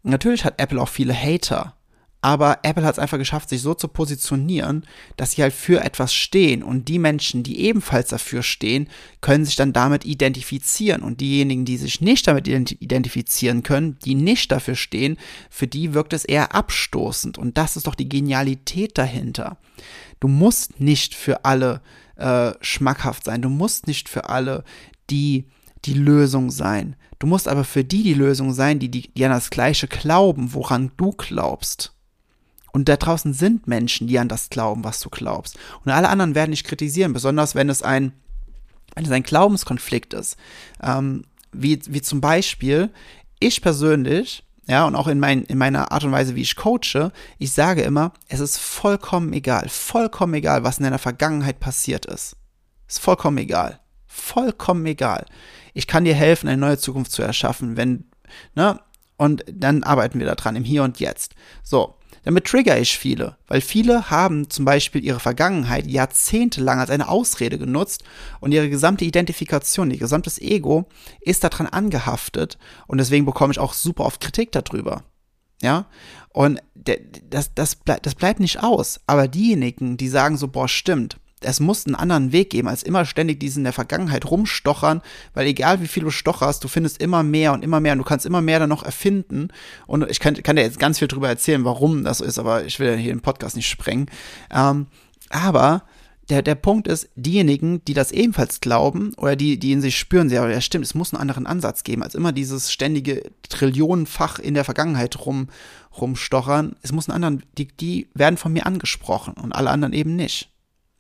Natürlich 0.08 0.46
hat 0.46 0.60
Apple 0.60 0.82
auch 0.82 0.90
viele 0.90 1.14
Hater, 1.14 1.78
aber 2.22 2.60
Apple 2.64 2.84
hat 2.84 2.94
es 2.94 3.00
einfach 3.00 3.20
geschafft, 3.20 3.50
sich 3.50 3.62
so 3.62 3.74
zu 3.74 3.88
positionieren, 3.88 4.86
dass 5.18 5.34
sie 5.34 5.44
halt 5.44 5.54
für 5.54 5.84
etwas 5.84 6.14
stehen 6.14 6.64
und 6.64 6.88
die 6.88 6.98
Menschen, 6.98 7.44
die 7.44 7.62
ebenfalls 7.62 8.10
dafür 8.10 8.42
stehen, 8.42 8.90
können 9.22 9.46
sich 9.46 9.56
dann 9.56 9.72
damit 9.72 10.04
identifizieren 10.04 11.04
und 11.04 11.22
diejenigen, 11.22 11.64
die 11.64 11.78
sich 11.78 12.02
nicht 12.02 12.28
damit 12.28 12.48
identifizieren 12.48 13.62
können, 13.64 13.98
die 14.04 14.16
nicht 14.16 14.52
dafür 14.52 14.76
stehen, 14.76 15.18
für 15.50 15.68
die 15.68 15.94
wirkt 15.94 16.14
es 16.14 16.26
eher 16.26 16.56
abstoßend 16.56 17.38
und 17.38 17.58
das 17.58 17.78
ist 17.78 17.86
doch 17.86 17.96
die 17.96 18.10
Genialität 18.10 18.98
dahinter. 18.98 19.58
Du 20.20 20.28
musst 20.28 20.80
nicht 20.80 21.14
für 21.14 21.46
alle 21.46 21.82
äh, 22.16 22.54
schmackhaft 22.62 23.26
sein, 23.26 23.44
du 23.44 23.50
musst 23.50 23.86
nicht 23.86 24.10
für 24.10 24.28
alle 24.30 24.64
die 25.10 25.46
die 25.86 25.94
Lösung 25.94 26.52
sein. 26.52 26.96
Du 27.20 27.26
musst 27.26 27.48
aber 27.48 27.64
für 27.64 27.84
die 27.84 28.04
die 28.04 28.14
Lösung 28.14 28.54
sein, 28.54 28.80
die, 28.80 28.90
die, 28.90 29.10
die 29.10 29.26
an 29.26 29.32
das 29.32 29.50
Gleiche 29.50 29.88
glauben, 29.88 30.54
woran 30.54 30.92
du 30.98 31.12
glaubst. 31.12 31.94
Und 32.72 32.90
da 32.90 32.98
draußen 32.98 33.34
sind 33.34 33.68
Menschen, 33.68 34.08
die 34.08 34.20
an 34.20 34.28
das 34.28 34.50
glauben, 34.50 34.84
was 34.84 35.00
du 35.00 35.10
glaubst. 35.10 35.58
Und 35.84 35.92
alle 35.92 36.10
anderen 36.10 36.36
werden 36.36 36.52
dich 36.52 36.64
kritisieren, 36.64 37.14
besonders 37.14 37.56
wenn 37.56 37.70
es 37.70 37.82
ein, 37.82 38.14
wenn 38.94 39.06
es 39.06 39.12
ein 39.12 39.24
Glaubenskonflikt 39.24 40.14
ist. 40.14 40.38
Ähm, 40.84 41.24
wie, 41.52 41.80
wie 41.88 42.02
zum 42.02 42.22
Beispiel, 42.22 42.92
ich 43.40 43.62
persönlich, 43.62 44.44
ja, 44.68 44.86
und 44.86 44.96
auch 44.96 45.08
in, 45.08 45.20
mein, 45.20 45.44
in 45.44 45.58
meiner 45.58 45.92
Art 45.92 46.04
und 46.04 46.12
Weise, 46.12 46.36
wie 46.36 46.42
ich 46.42 46.56
coache, 46.56 47.12
ich 47.40 47.52
sage 47.52 47.82
immer, 47.82 48.14
es 48.28 48.42
ist 48.42 48.58
vollkommen 48.58 49.34
egal, 49.34 49.70
vollkommen 49.70 50.36
egal, 50.36 50.64
was 50.64 50.78
in 50.78 50.84
deiner 50.84 51.00
Vergangenheit 51.00 51.60
passiert 51.60 52.06
ist. 52.06 52.36
Ist 52.88 53.00
vollkommen 53.00 53.38
egal. 53.40 53.80
Vollkommen 54.06 54.86
egal 54.86 55.26
ich 55.78 55.86
kann 55.86 56.06
dir 56.06 56.16
helfen, 56.16 56.48
eine 56.48 56.60
neue 56.60 56.80
Zukunft 56.80 57.12
zu 57.12 57.22
erschaffen, 57.22 57.78
wenn, 57.78 58.06
ne? 58.56 58.80
Und 59.16 59.46
dann 59.52 59.84
arbeiten 59.84 60.20
wir 60.20 60.26
daran 60.26 60.56
im 60.56 60.64
Hier 60.64 60.84
und 60.84 61.00
Jetzt. 61.00 61.36
So. 61.64 61.94
Damit 62.24 62.46
trigger 62.46 62.78
ich 62.78 62.98
viele, 62.98 63.38
weil 63.48 63.62
viele 63.62 64.10
haben 64.10 64.50
zum 64.50 64.66
Beispiel 64.66 65.04
ihre 65.04 65.20
Vergangenheit 65.20 65.88
jahrzehntelang 65.88 66.80
als 66.80 66.90
eine 66.90 67.08
Ausrede 67.08 67.58
genutzt 67.58 68.04
und 68.42 68.52
ihre 68.52 68.70
gesamte 68.70 69.06
Identifikation, 69.06 69.92
ihr 69.92 69.98
gesamtes 69.98 70.38
Ego 70.40 70.90
ist 71.22 71.46
daran 71.46 71.68
angehaftet 71.68 72.58
und 72.88 72.98
deswegen 72.98 73.26
bekomme 73.26 73.52
ich 73.52 73.60
auch 73.60 73.74
super 73.74 74.04
oft 74.04 74.20
Kritik 74.20 74.52
darüber. 74.52 75.04
Ja, 75.62 75.86
und 76.30 76.60
das, 76.76 77.54
das, 77.56 77.78
das 77.86 78.16
bleibt 78.16 78.42
nicht 78.42 78.62
aus. 78.62 79.00
Aber 79.08 79.28
diejenigen, 79.28 79.96
die 79.96 80.10
sagen 80.10 80.38
so, 80.38 80.50
boah, 80.50 80.68
stimmt, 80.68 81.18
es 81.42 81.60
muss 81.60 81.86
einen 81.86 81.96
anderen 81.96 82.32
Weg 82.32 82.50
geben, 82.50 82.68
als 82.68 82.84
immer 82.84 83.06
ständig 83.06 83.40
diesen 83.40 83.60
in 83.60 83.66
der 83.66 83.74
Vergangenheit 83.74 84.30
rumstochern, 84.30 85.02
weil 85.34 85.48
egal 85.48 85.82
wie 85.82 85.88
viel 85.88 86.04
du 86.04 86.10
stocherst, 86.10 86.64
du 86.64 86.68
findest 86.68 87.02
immer 87.02 87.24
mehr 87.24 87.54
und 87.54 87.64
immer 87.64 87.80
mehr 87.80 87.94
und 87.94 88.00
du 88.00 88.04
kannst 88.04 88.26
immer 88.26 88.42
mehr 88.42 88.60
dann 88.60 88.70
noch 88.70 88.84
erfinden. 88.84 89.50
Und 89.86 90.10
ich 90.10 90.20
kann, 90.20 90.34
kann 90.42 90.56
dir 90.56 90.64
jetzt 90.64 90.80
ganz 90.80 91.00
viel 91.00 91.08
drüber 91.08 91.30
erzählen, 91.30 91.64
warum 91.64 92.04
das 92.04 92.20
so 92.20 92.26
ist, 92.26 92.40
aber 92.40 92.66
ich 92.66 92.80
will 92.80 92.88
ja 92.88 92.96
hier 92.96 93.14
den 93.14 93.22
Podcast 93.22 93.56
nicht 93.56 93.70
sprengen. 93.70 94.08
Ähm, 94.52 94.88
aber 95.30 95.84
der, 96.30 96.42
der 96.42 96.56
Punkt 96.56 96.88
ist, 96.88 97.10
diejenigen, 97.16 97.86
die 97.86 97.94
das 97.94 98.12
ebenfalls 98.12 98.60
glauben 98.60 99.14
oder 99.16 99.36
die, 99.36 99.60
die 99.60 99.72
in 99.72 99.82
sich 99.82 99.98
spüren, 99.98 100.30
ja, 100.30 100.48
ja 100.50 100.60
stimmt, 100.60 100.86
es 100.86 100.96
muss 100.96 101.14
einen 101.14 101.22
anderen 101.22 101.48
Ansatz 101.48 101.84
geben, 101.84 102.04
als 102.04 102.16
immer 102.16 102.32
dieses 102.32 102.72
ständige 102.72 103.24
Trillionenfach 103.48 104.40
in 104.40 104.54
der 104.54 104.66
Vergangenheit 104.66 105.26
rum, 105.26 105.50
rumstochern. 105.98 106.76
Es 106.82 106.92
muss 106.92 107.08
einen 107.08 107.24
anderen, 107.24 107.46
die, 107.58 107.68
die 107.68 108.10
werden 108.14 108.38
von 108.38 108.52
mir 108.52 108.66
angesprochen 108.66 109.36
und 109.36 109.54
alle 109.54 109.70
anderen 109.70 109.94
eben 109.94 110.16
nicht. 110.16 110.52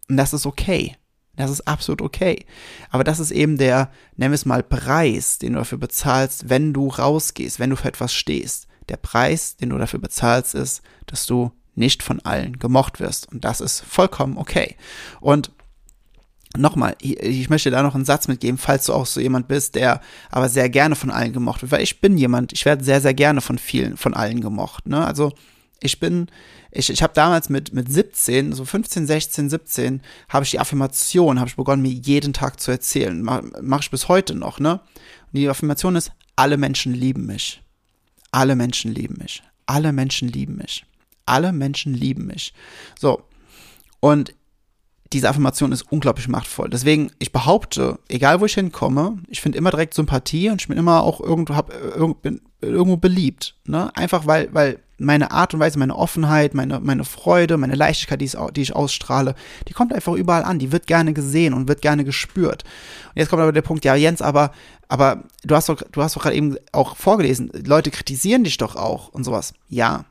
Und 0.09 0.17
das 0.17 0.33
ist 0.33 0.45
okay. 0.45 0.95
Das 1.35 1.51
ist 1.51 1.67
absolut 1.67 2.01
okay. 2.01 2.45
Aber 2.89 3.03
das 3.03 3.19
ist 3.19 3.31
eben 3.31 3.57
der, 3.57 3.91
wir 4.15 4.31
es 4.31 4.45
mal, 4.45 4.63
Preis, 4.63 5.37
den 5.37 5.53
du 5.53 5.59
dafür 5.59 5.77
bezahlst, 5.77 6.49
wenn 6.49 6.73
du 6.73 6.87
rausgehst, 6.87 7.59
wenn 7.59 7.69
du 7.69 7.75
für 7.75 7.87
etwas 7.87 8.13
stehst. 8.13 8.67
Der 8.89 8.97
Preis, 8.97 9.55
den 9.55 9.69
du 9.69 9.77
dafür 9.77 9.99
bezahlst, 9.99 10.55
ist, 10.55 10.81
dass 11.05 11.25
du 11.25 11.51
nicht 11.75 12.01
von 12.01 12.19
allen 12.21 12.57
gemocht 12.57 12.99
wirst. 12.99 13.31
Und 13.31 13.45
das 13.45 13.61
ist 13.61 13.81
vollkommen 13.81 14.37
okay. 14.37 14.75
Und 15.21 15.51
nochmal, 16.57 16.95
ich 16.99 17.49
möchte 17.49 17.69
da 17.69 17.83
noch 17.83 17.93
einen 17.93 18.05
Satz 18.05 18.27
mitgeben, 18.27 18.57
falls 18.57 18.85
du 18.85 18.93
auch 18.93 19.05
so 19.05 19.19
jemand 19.19 19.47
bist, 19.47 19.75
der 19.75 20.01
aber 20.31 20.49
sehr 20.49 20.69
gerne 20.69 20.95
von 20.95 21.11
allen 21.11 21.33
gemocht 21.33 21.61
wird, 21.61 21.71
weil 21.71 21.83
ich 21.83 22.01
bin 22.01 22.17
jemand, 22.17 22.53
ich 22.53 22.65
werde 22.65 22.83
sehr, 22.83 22.99
sehr 22.99 23.13
gerne 23.13 23.41
von 23.41 23.59
vielen, 23.59 23.95
von 23.95 24.15
allen 24.15 24.41
gemocht. 24.41 24.87
Ne? 24.87 25.05
Also 25.05 25.33
ich 25.79 25.99
bin, 25.99 26.27
ich, 26.71 26.89
ich 26.89 27.03
habe 27.03 27.13
damals 27.13 27.49
mit, 27.49 27.73
mit 27.73 27.91
17, 27.91 28.53
so 28.53 28.65
15, 28.65 29.07
16, 29.07 29.49
17, 29.49 30.01
habe 30.29 30.43
ich 30.43 30.51
die 30.51 30.59
Affirmation, 30.59 31.39
habe 31.39 31.49
ich 31.49 31.55
begonnen, 31.55 31.81
mir 31.81 31.91
jeden 31.91 32.33
Tag 32.33 32.59
zu 32.59 32.71
erzählen. 32.71 33.21
Mache 33.21 33.51
mach 33.61 33.81
ich 33.81 33.91
bis 33.91 34.07
heute 34.07 34.35
noch, 34.35 34.59
ne? 34.59 34.79
Und 35.27 35.37
die 35.37 35.49
Affirmation 35.49 35.95
ist, 35.95 36.11
alle 36.35 36.57
Menschen 36.57 36.93
lieben 36.93 37.25
mich. 37.25 37.61
Alle 38.31 38.55
Menschen 38.55 38.93
lieben 38.93 39.17
mich. 39.19 39.43
Alle 39.65 39.91
Menschen 39.93 40.29
lieben 40.29 40.57
mich. 40.57 40.85
Alle 41.25 41.51
Menschen 41.51 41.93
lieben 41.93 42.27
mich. 42.27 42.53
So. 42.99 43.23
Und 43.99 44.33
diese 45.13 45.29
Affirmation 45.29 45.71
ist 45.71 45.83
unglaublich 45.91 46.27
machtvoll. 46.27 46.69
Deswegen, 46.69 47.11
ich 47.19 47.31
behaupte, 47.31 47.99
egal 48.09 48.41
wo 48.41 48.45
ich 48.45 48.53
hinkomme, 48.53 49.17
ich 49.27 49.41
finde 49.41 49.57
immer 49.57 49.71
direkt 49.71 49.93
Sympathie 49.93 50.49
und 50.49 50.61
ich 50.61 50.67
bin 50.67 50.77
immer 50.77 51.03
auch 51.03 51.21
irgendwo, 51.21 51.55
hab, 51.55 51.71
bin 52.21 52.41
irgendwo 52.61 52.97
beliebt. 52.97 53.55
Ne? 53.65 53.95
Einfach 53.95 54.27
weil, 54.27 54.53
weil 54.53 54.79
meine 54.97 55.31
Art 55.31 55.53
und 55.53 55.59
Weise, 55.59 55.77
meine 55.79 55.95
Offenheit, 55.95 56.53
meine, 56.53 56.79
meine 56.79 57.03
Freude, 57.03 57.57
meine 57.57 57.75
Leichtigkeit, 57.75 58.21
die 58.21 58.25
ich, 58.25 58.37
die 58.55 58.61
ich 58.61 58.75
ausstrahle, 58.75 59.35
die 59.67 59.73
kommt 59.73 59.93
einfach 59.93 60.13
überall 60.13 60.43
an. 60.43 60.59
Die 60.59 60.71
wird 60.71 60.87
gerne 60.87 61.13
gesehen 61.13 61.53
und 61.53 61.67
wird 61.67 61.81
gerne 61.81 62.03
gespürt. 62.03 62.63
Und 63.09 63.19
jetzt 63.19 63.29
kommt 63.29 63.41
aber 63.41 63.51
der 63.51 63.61
Punkt, 63.61 63.85
ja, 63.85 63.95
Jens, 63.95 64.21
aber, 64.21 64.51
aber 64.87 65.23
du 65.43 65.55
hast 65.55 65.69
doch, 65.69 65.81
du 65.91 66.01
hast 66.01 66.15
doch 66.15 66.23
gerade 66.23 66.35
eben 66.35 66.57
auch 66.71 66.95
vorgelesen, 66.95 67.51
Leute 67.65 67.91
kritisieren 67.91 68.43
dich 68.43 68.57
doch 68.57 68.75
auch 68.75 69.09
und 69.09 69.23
sowas. 69.23 69.53
Ja. 69.69 70.05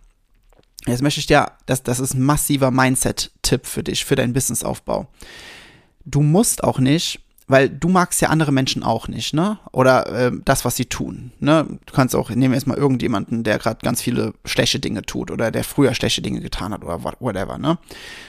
Jetzt 0.86 1.02
möchte 1.02 1.18
ich 1.18 1.26
dir, 1.26 1.50
das, 1.66 1.82
das 1.82 1.98
ist 1.98 2.14
ein 2.14 2.22
massiver 2.22 2.70
Mindset-Tipp 2.70 3.66
für 3.66 3.82
dich, 3.82 4.04
für 4.04 4.14
deinen 4.14 4.32
Businessaufbau. 4.32 5.08
Du 6.04 6.22
musst 6.22 6.62
auch 6.62 6.78
nicht 6.78 7.25
weil 7.48 7.68
du 7.68 7.88
magst 7.88 8.20
ja 8.20 8.28
andere 8.28 8.50
Menschen 8.50 8.82
auch 8.82 9.06
nicht, 9.06 9.32
ne? 9.32 9.58
Oder 9.72 10.06
äh, 10.06 10.32
das, 10.44 10.64
was 10.64 10.76
sie 10.76 10.86
tun, 10.86 11.32
ne? 11.38 11.78
Du 11.86 11.92
kannst 11.92 12.16
auch, 12.16 12.30
nehmen 12.30 12.52
wir 12.52 12.58
jetzt 12.58 12.66
mal 12.66 12.76
irgendjemanden, 12.76 13.44
der 13.44 13.58
gerade 13.58 13.78
ganz 13.82 14.02
viele 14.02 14.34
schlechte 14.44 14.80
Dinge 14.80 15.02
tut 15.02 15.30
oder 15.30 15.50
der 15.50 15.62
früher 15.62 15.94
schlechte 15.94 16.22
Dinge 16.22 16.40
getan 16.40 16.72
hat 16.72 16.84
oder 16.84 17.02
whatever, 17.20 17.58
ne? 17.58 17.78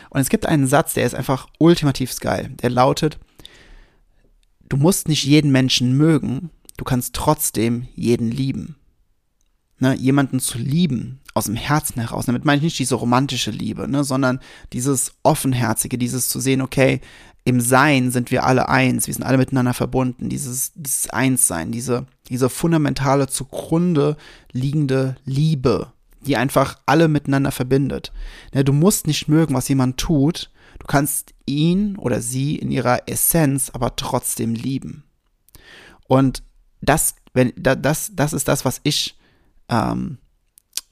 Und 0.09 0.21
es 0.21 0.29
gibt 0.29 0.45
einen 0.45 0.67
Satz, 0.67 0.93
der 0.93 1.05
ist 1.05 1.15
einfach 1.15 1.47
ultimativ 1.57 2.17
geil. 2.19 2.51
Der 2.62 2.69
lautet, 2.69 3.17
du 4.69 4.77
musst 4.77 5.07
nicht 5.07 5.24
jeden 5.24 5.51
Menschen 5.51 5.97
mögen, 5.97 6.51
du 6.77 6.83
kannst 6.83 7.15
trotzdem 7.15 7.88
jeden 7.95 8.29
lieben. 8.29 8.75
Ne? 9.79 9.95
Jemanden 9.95 10.39
zu 10.39 10.57
lieben, 10.57 11.21
aus 11.38 11.45
dem 11.45 11.55
Herzen 11.55 12.01
heraus. 12.01 12.25
Damit 12.25 12.45
meine 12.45 12.57
ich 12.57 12.63
nicht 12.63 12.79
diese 12.79 12.95
romantische 12.95 13.51
Liebe, 13.51 13.88
ne, 13.88 14.03
sondern 14.03 14.39
dieses 14.74 15.13
offenherzige, 15.21 15.97
dieses 15.97 16.29
zu 16.29 16.39
sehen, 16.39 16.62
okay, 16.62 17.00
im 17.48 17.62
Sein 17.62 18.12
sind 18.12 18.30
wir 18.30 18.44
alle 18.44 18.68
eins, 18.68 19.08
wir 19.08 19.13
sind 19.13 19.24
alle 19.24 19.38
miteinander 19.38 19.74
verbunden, 19.74 20.27
dieses, 20.27 20.74
dieses 20.75 21.10
Einssein, 21.10 21.72
diese, 21.72 22.06
diese 22.27 22.50
fundamentale 22.50 23.27
zugrunde 23.27 24.18
liegende 24.51 25.16
Liebe, 25.24 25.94
die 26.20 26.36
einfach 26.36 26.77
alle 26.86 27.08
miteinander 27.08 27.54
verbindet. 27.54 28.12
Ja, 28.54 28.63
du 28.63 28.74
musst 28.74 29.08
nicht 29.08 29.30
mögen, 29.30 29.56
was 29.56 29.70
jemand 29.70 29.98
tut, 29.98 30.51
du 30.80 30.88
kannst 30.88 31.36
ihn 31.46 31.96
oder 31.96 32.20
sie 32.20 32.58
in 32.58 32.70
ihrer 32.70 33.08
Essenz 33.08 33.70
aber 33.70 33.96
trotzdem 33.96 34.54
lieben. 34.54 35.06
Und 36.06 36.44
das, 36.82 37.16
wenn, 37.34 37.54
das, 37.56 38.12
das 38.13 38.34
ist 38.34 38.50
das, 38.50 38.66
was 38.66 38.82
ich, 38.84 39.18
ähm, 39.70 40.18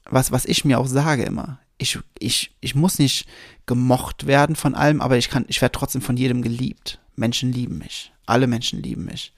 was, 0.08 0.32
was 0.32 0.46
ich 0.46 0.64
mir 0.64 0.80
auch 0.80 0.86
sage 0.86 1.24
immer 1.24 1.58
ich, 1.78 1.98
ich, 2.18 2.54
ich 2.60 2.74
muss 2.74 2.98
nicht 2.98 3.26
gemocht 3.66 4.26
werden 4.26 4.56
von 4.56 4.74
allem, 4.74 5.00
aber 5.00 5.16
ich 5.16 5.28
kann, 5.28 5.44
ich 5.48 5.60
werde 5.60 5.72
trotzdem 5.72 6.02
von 6.02 6.16
jedem 6.16 6.42
geliebt. 6.42 7.00
Menschen 7.16 7.52
lieben 7.52 7.78
mich. 7.78 8.12
Alle 8.26 8.46
Menschen 8.46 8.82
lieben 8.82 9.04
mich. 9.04 9.32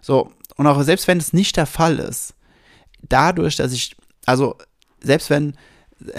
So, 0.00 0.32
und 0.56 0.66
auch 0.66 0.82
selbst 0.82 1.08
wenn 1.08 1.18
es 1.18 1.32
nicht 1.32 1.56
der 1.56 1.66
Fall 1.66 1.98
ist, 1.98 2.34
dadurch, 3.02 3.56
dass 3.56 3.72
ich, 3.72 3.96
also, 4.26 4.56
selbst 5.00 5.30
wenn, 5.30 5.56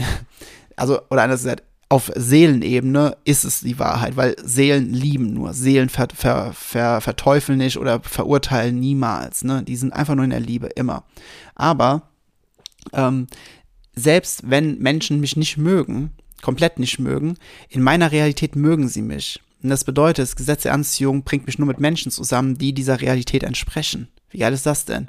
also, 0.76 1.02
oder 1.10 1.24
anders 1.24 1.42
gesagt, 1.42 1.64
auf 1.90 2.12
Seelenebene 2.16 3.18
ist 3.24 3.44
es 3.44 3.60
die 3.60 3.78
Wahrheit, 3.78 4.16
weil 4.16 4.36
Seelen 4.44 4.92
lieben 4.92 5.34
nur. 5.34 5.54
Seelen 5.54 5.90
ver, 5.90 6.08
ver, 6.16 6.52
ver, 6.54 7.02
verteufeln 7.02 7.60
nicht 7.60 7.78
oder 7.78 8.02
verurteilen 8.02 8.80
niemals. 8.80 9.44
Ne? 9.44 9.62
Die 9.62 9.76
sind 9.76 9.94
einfach 9.94 10.16
nur 10.16 10.24
in 10.24 10.32
der 10.32 10.40
Liebe, 10.40 10.68
immer. 10.76 11.04
Aber 11.54 12.10
ähm, 12.94 13.28
selbst 13.96 14.50
wenn 14.50 14.80
Menschen 14.80 15.20
mich 15.20 15.36
nicht 15.36 15.58
mögen, 15.58 16.12
komplett 16.42 16.80
nicht 16.80 17.00
mögen, 17.00 17.38
in 17.70 17.82
meiner 17.82 18.12
Realität 18.12 18.56
mögen 18.56 18.88
sie 18.88 19.02
mich. 19.02 19.42
Und 19.62 19.70
das 19.70 19.86
bedeutet, 19.86 20.24
das 20.24 20.36
Gesetz 20.36 20.64
der 20.64 20.74
Anziehung 20.74 21.24
bringt 21.24 21.46
mich 21.46 21.58
nur 21.58 21.68
mit 21.68 21.80
Menschen 21.80 22.12
zusammen, 22.12 22.58
die 22.58 22.74
dieser 22.74 23.02
Realität 23.02 23.44
entsprechen. 23.44 24.10
Wie 24.30 24.40
geil 24.40 24.54
ist 24.54 24.66
das 24.66 24.86
denn? 24.86 25.08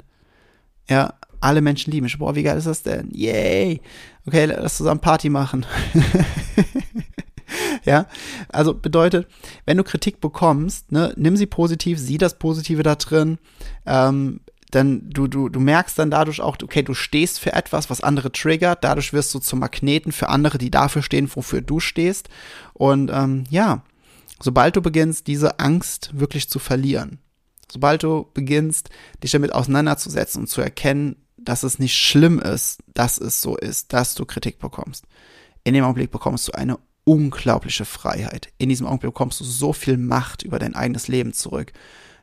Ja, 0.89 1.15
alle 1.41 1.61
Menschen 1.61 1.91
lieben 1.91 2.05
mich. 2.05 2.17
Boah, 2.17 2.35
wie 2.35 2.43
geil 2.43 2.57
ist 2.57 2.67
das 2.67 2.83
denn? 2.83 3.09
Yay! 3.11 3.81
Okay, 4.25 4.45
lass 4.45 4.77
zusammen 4.77 5.01
Party 5.01 5.29
machen. 5.29 5.65
ja, 7.85 8.07
also 8.49 8.73
bedeutet, 8.73 9.27
wenn 9.65 9.77
du 9.77 9.83
Kritik 9.83 10.21
bekommst, 10.21 10.91
ne, 10.91 11.13
nimm 11.17 11.35
sie 11.35 11.45
positiv, 11.45 11.99
sieh 11.99 12.17
das 12.17 12.39
Positive 12.39 12.81
da 12.81 12.95
drin, 12.95 13.37
ähm, 13.85 14.39
dann 14.75 15.09
du, 15.09 15.27
du, 15.27 15.49
du 15.49 15.59
merkst 15.59 15.97
dann 15.97 16.11
dadurch 16.11 16.41
auch, 16.41 16.57
okay, 16.61 16.83
du 16.83 16.93
stehst 16.93 17.39
für 17.39 17.53
etwas, 17.53 17.89
was 17.89 18.01
andere 18.01 18.31
triggert, 18.31 18.83
dadurch 18.83 19.13
wirst 19.13 19.33
du 19.33 19.39
zum 19.39 19.59
Magneten 19.59 20.11
für 20.11 20.29
andere, 20.29 20.57
die 20.57 20.71
dafür 20.71 21.01
stehen, 21.01 21.29
wofür 21.33 21.61
du 21.61 21.79
stehst. 21.79 22.29
Und 22.73 23.09
ähm, 23.13 23.45
ja, 23.49 23.83
sobald 24.41 24.75
du 24.75 24.81
beginnst, 24.81 25.27
diese 25.27 25.59
Angst 25.59 26.11
wirklich 26.13 26.49
zu 26.49 26.59
verlieren, 26.59 27.19
sobald 27.71 28.03
du 28.03 28.29
beginnst, 28.33 28.89
dich 29.23 29.31
damit 29.31 29.53
auseinanderzusetzen 29.53 30.41
und 30.41 30.47
zu 30.47 30.61
erkennen, 30.61 31.15
dass 31.37 31.63
es 31.63 31.79
nicht 31.79 31.95
schlimm 31.95 32.39
ist, 32.39 32.79
dass 32.93 33.17
es 33.17 33.41
so 33.41 33.55
ist, 33.57 33.93
dass 33.93 34.15
du 34.15 34.25
Kritik 34.25 34.59
bekommst, 34.59 35.05
in 35.63 35.73
dem 35.73 35.83
Augenblick 35.83 36.11
bekommst 36.11 36.47
du 36.47 36.51
eine 36.51 36.77
unglaubliche 37.05 37.85
Freiheit. 37.85 38.49
In 38.57 38.69
diesem 38.69 38.87
Augenblick 38.87 39.13
bekommst 39.13 39.39
du 39.39 39.43
so 39.43 39.73
viel 39.73 39.97
Macht 39.97 40.43
über 40.43 40.59
dein 40.59 40.75
eigenes 40.75 41.07
Leben 41.07 41.33
zurück. 41.33 41.71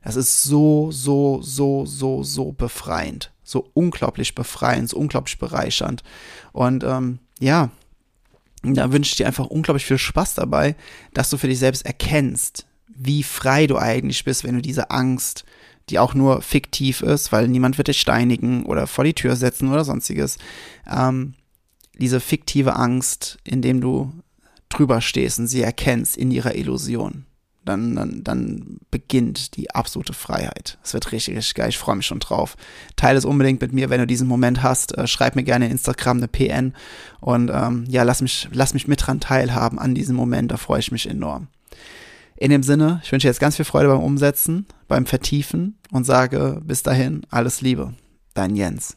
Das 0.02 0.16
ist 0.16 0.42
so, 0.42 0.90
so, 0.90 1.40
so, 1.42 1.86
so, 1.86 2.22
so 2.22 2.52
befreiend. 2.52 3.32
So 3.44 3.68
unglaublich 3.74 4.34
befreiend, 4.34 4.88
so 4.88 4.96
unglaublich 4.96 5.38
bereichernd. 5.38 6.02
Und 6.52 6.84
ähm, 6.84 7.18
ja, 7.38 7.70
da 8.62 8.92
wünsche 8.92 9.10
ich 9.10 9.16
dir 9.16 9.26
einfach 9.26 9.46
unglaublich 9.46 9.84
viel 9.84 9.98
Spaß 9.98 10.34
dabei, 10.34 10.76
dass 11.14 11.30
du 11.30 11.36
für 11.36 11.48
dich 11.48 11.58
selbst 11.58 11.84
erkennst, 11.84 12.66
wie 12.88 13.22
frei 13.22 13.66
du 13.66 13.78
eigentlich 13.78 14.24
bist, 14.24 14.44
wenn 14.44 14.54
du 14.54 14.62
diese 14.62 14.90
Angst, 14.90 15.44
die 15.88 15.98
auch 15.98 16.14
nur 16.14 16.42
fiktiv 16.42 17.02
ist, 17.02 17.32
weil 17.32 17.48
niemand 17.48 17.78
wird 17.78 17.88
dich 17.88 18.00
steinigen 18.00 18.64
oder 18.64 18.86
vor 18.86 19.04
die 19.04 19.14
Tür 19.14 19.34
setzen 19.34 19.72
oder 19.72 19.84
sonstiges, 19.84 20.38
ähm, 20.88 21.34
diese 21.98 22.20
fiktive 22.20 22.76
Angst, 22.76 23.38
indem 23.44 23.80
du 23.80 24.12
drüber 24.68 25.00
stehst 25.00 25.38
und 25.38 25.48
sie 25.48 25.62
erkennst 25.62 26.16
in 26.16 26.30
ihrer 26.30 26.54
Illusion 26.54 27.26
dann, 27.64 27.94
dann, 27.94 28.24
dann 28.24 28.78
beginnt 28.90 29.56
die 29.56 29.70
absolute 29.70 30.12
Freiheit. 30.12 30.78
Es 30.82 30.94
wird 30.94 31.12
richtig, 31.12 31.36
richtig 31.36 31.54
geil. 31.54 31.68
Ich 31.68 31.78
freue 31.78 31.96
mich 31.96 32.06
schon 32.06 32.20
drauf. 32.20 32.56
Teile 32.96 33.18
es 33.18 33.24
unbedingt 33.24 33.60
mit 33.60 33.72
mir, 33.72 33.90
wenn 33.90 34.00
du 34.00 34.06
diesen 34.06 34.28
Moment 34.28 34.62
hast. 34.62 34.96
Äh, 34.96 35.06
schreib 35.06 35.36
mir 35.36 35.44
gerne 35.44 35.66
in 35.66 35.72
Instagram 35.72 36.18
eine 36.18 36.28
PN 36.28 36.74
und 37.20 37.50
ähm, 37.52 37.84
ja, 37.88 38.02
lass 38.02 38.22
mich, 38.22 38.48
lass 38.52 38.74
mich 38.74 38.88
mit 38.88 39.06
dran 39.06 39.20
teilhaben 39.20 39.78
an 39.78 39.94
diesem 39.94 40.16
Moment. 40.16 40.50
Da 40.50 40.56
freue 40.56 40.80
ich 40.80 40.92
mich 40.92 41.08
enorm. 41.08 41.48
In 42.36 42.50
dem 42.50 42.62
Sinne, 42.62 43.00
ich 43.04 43.12
wünsche 43.12 43.26
dir 43.26 43.30
jetzt 43.30 43.40
ganz 43.40 43.56
viel 43.56 43.64
Freude 43.64 43.88
beim 43.88 44.02
Umsetzen, 44.02 44.66
beim 44.88 45.06
Vertiefen 45.06 45.78
und 45.92 46.04
sage 46.04 46.60
bis 46.64 46.82
dahin 46.82 47.24
alles 47.30 47.60
Liebe. 47.60 47.94
Dein 48.34 48.56
Jens. 48.56 48.96